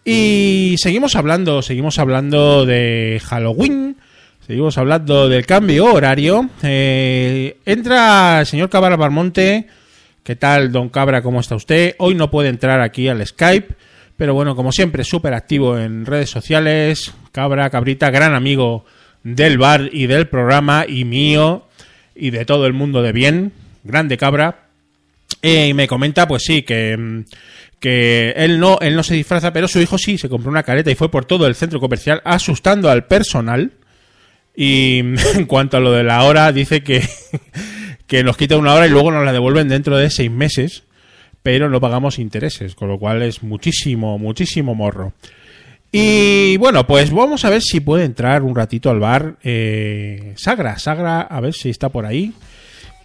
[0.04, 3.98] Y seguimos hablando, seguimos hablando de Halloween.
[4.46, 6.52] Seguimos hablando del cambio horario.
[6.62, 9.66] Eh, entra el señor Cabra Barmonte.
[10.22, 11.24] ¿Qué tal, don Cabra?
[11.24, 11.96] ¿Cómo está usted?
[11.98, 13.74] Hoy no puede entrar aquí al Skype.
[14.16, 17.12] Pero bueno, como siempre, súper activo en redes sociales.
[17.32, 18.86] Cabra, cabrita, gran amigo
[19.26, 21.66] del bar y del programa y mío
[22.16, 23.52] y de todo el mundo de bien.
[23.84, 24.68] Grande cabra.
[25.42, 27.26] Eh, y me comenta, pues sí, que, mm,
[27.80, 30.92] que él no, él no se disfraza, pero su hijo sí, se compró una careta
[30.92, 33.72] y fue por todo el centro comercial asustando al personal.
[34.56, 35.00] Y
[35.36, 37.04] en cuanto a lo de la hora, dice que,
[38.08, 40.84] que nos quita una hora y luego nos la devuelven dentro de seis meses,
[41.42, 45.14] pero no pagamos intereses, con lo cual es muchísimo, muchísimo morro.
[45.98, 49.38] Y bueno, pues vamos a ver si puede entrar un ratito al bar.
[49.42, 52.34] Eh, Sagra, Sagra, a ver si está por ahí.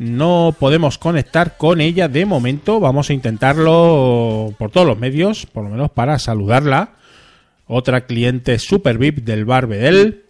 [0.01, 2.81] No podemos conectar con ella de momento.
[2.81, 6.95] Vamos a intentarlo por todos los medios, por lo menos para saludarla.
[7.69, 10.25] Otra cliente super VIP del bar Bedel.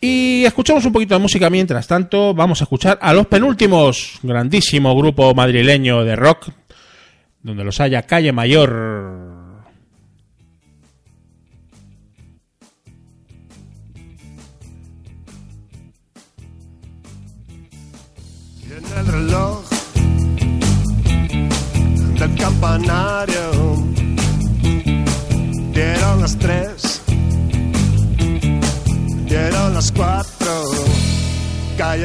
[0.00, 2.32] Y escuchamos un poquito de música mientras tanto.
[2.32, 4.20] Vamos a escuchar a los penúltimos.
[4.22, 6.50] Grandísimo grupo madrileño de rock.
[7.42, 9.17] Donde los haya Calle Mayor.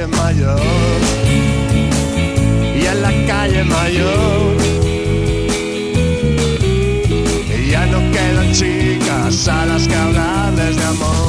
[0.07, 0.59] Mayor.
[2.75, 4.63] Y en la calle mayor
[7.73, 11.22] ya no quedan chicas a las que hablarles de amor.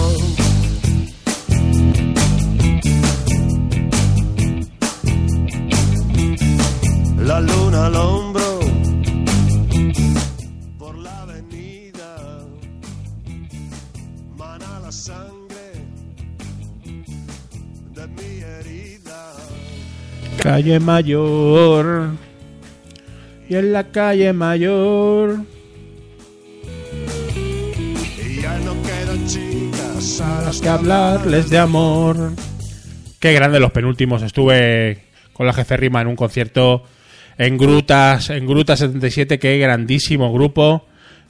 [20.45, 22.11] Calle Mayor.
[23.49, 25.39] Y en la calle Mayor.
[27.35, 32.33] y ya no quedan chicas a las que hablarles de amor.
[33.19, 34.21] Qué grande los penúltimos.
[34.21, 36.83] Estuve con la jefe Rima en un concierto
[37.39, 40.85] en Grutas, en Gruta 77, qué grandísimo grupo.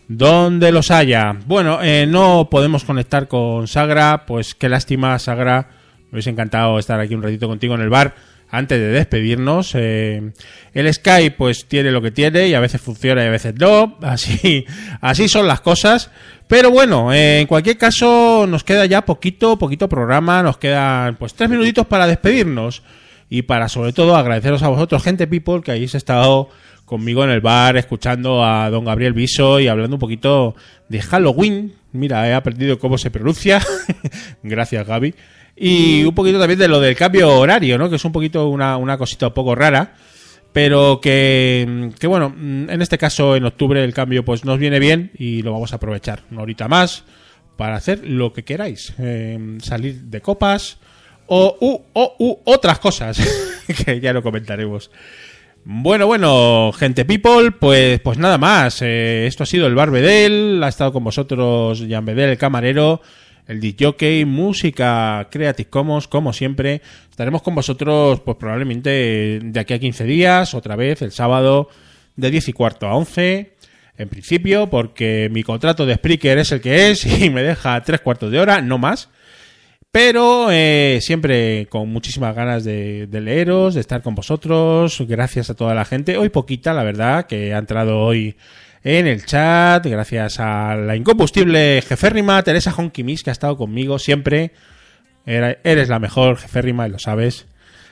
[0.09, 1.37] Donde los haya.
[1.47, 5.69] Bueno, eh, no podemos conectar con Sagra, pues qué lástima, Sagra.
[6.11, 9.73] Me hubiese encantado estar aquí un ratito contigo en el bar antes de despedirnos.
[9.75, 10.33] Eh,
[10.73, 13.99] el Skype pues tiene lo que tiene y a veces funciona y a veces no.
[14.03, 14.65] Así,
[15.01, 16.11] así son las cosas.
[16.47, 20.43] Pero bueno, eh, en cualquier caso nos queda ya poquito, poquito programa.
[20.43, 22.83] Nos quedan pues tres minutitos para despedirnos
[23.29, 26.49] y para sobre todo agradeceros a vosotros, gente people, que habéis estado
[26.85, 30.55] conmigo en el bar escuchando a don Gabriel Viso y hablando un poquito
[30.89, 31.73] de Halloween.
[31.93, 33.61] Mira, he aprendido cómo se pronuncia.
[34.43, 35.15] Gracias, Gaby.
[35.57, 37.89] Y un poquito también de lo del cambio horario, ¿no?
[37.89, 39.95] Que es un poquito una, una cosita un poco rara.
[40.53, 45.11] Pero que, que, bueno, en este caso en octubre el cambio pues nos viene bien
[45.19, 47.03] y lo vamos a aprovechar una horita más
[47.57, 48.95] para hacer lo que queráis.
[48.99, 50.79] Eh, salir de copas,
[51.27, 53.19] o u, o, u, otras cosas
[53.85, 54.91] que ya lo comentaremos.
[55.65, 58.83] Bueno, bueno, gente people, pues, pues nada más.
[58.83, 63.01] Eh, esto ha sido el Bar Bedel, ha estado con vosotros Jan Bedel, el camarero,
[63.47, 66.80] el DJ, música Creative Commons, como siempre.
[67.11, 71.68] Estaremos con vosotros, pues probablemente de aquí a 15 días, otra vez, el sábado,
[72.16, 73.53] de 10 y cuarto a 11.
[73.97, 78.01] En principio, porque mi contrato de Spreaker es el que es y me deja tres
[78.01, 79.09] cuartos de hora, no más.
[79.92, 85.01] Pero eh, siempre con muchísimas ganas de, de, leeros, de estar con vosotros.
[85.07, 86.16] Gracias a toda la gente.
[86.16, 88.34] Hoy poquita, la verdad, que ha entrado hoy
[88.85, 89.85] en el chat.
[89.85, 94.53] Gracias a la incombustible jeférrima Teresa Honkimis, que ha estado conmigo siempre.
[95.26, 97.47] Eres la mejor jeférrima, y lo sabes.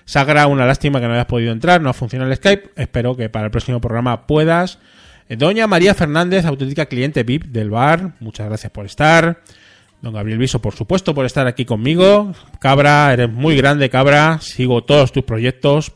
[0.04, 2.70] Sagra, una lástima que no hayas podido entrar, no ha funcionado el Skype.
[2.76, 4.78] Espero que para el próximo programa puedas.
[5.28, 8.12] Doña María Fernández, auténtica cliente VIP del bar.
[8.20, 9.40] Muchas gracias por estar.
[10.02, 12.34] Don Gabriel Viso, por supuesto, por estar aquí conmigo.
[12.58, 14.40] Cabra, eres muy grande, Cabra.
[14.42, 15.92] Sigo todos tus proyectos.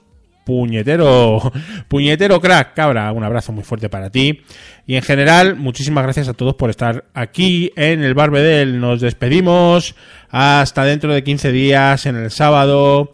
[0.46, 1.40] Puñetero,
[1.88, 3.10] puñetero crack, Cabra.
[3.10, 4.42] Un abrazo muy fuerte para ti.
[4.86, 8.78] Y en general, muchísimas gracias a todos por estar aquí en el Barbedel.
[8.78, 9.96] Nos despedimos
[10.30, 13.10] hasta dentro de 15 días, en el sábado.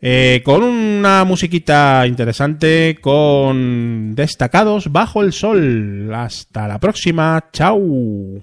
[0.00, 6.14] Eh, con una musiquita interesante, con destacados bajo el sol.
[6.14, 7.44] Hasta la próxima.
[7.52, 8.40] Chao.